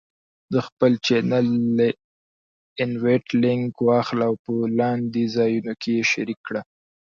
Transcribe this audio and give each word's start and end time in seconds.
د 0.53 0.55
خپل 0.67 0.91
چینل 1.05 1.47
Invite 2.85 3.31
Link 3.43 3.71
واخله 3.87 4.25
او 4.29 4.35
په 4.43 4.51
لاندې 4.79 5.23
ځایونو 5.35 5.73
کې 5.81 5.89
یې 5.97 6.03
شریک 6.11 6.39
کړه: 6.47 6.61